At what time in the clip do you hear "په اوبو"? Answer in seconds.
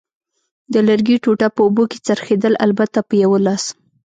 1.55-1.83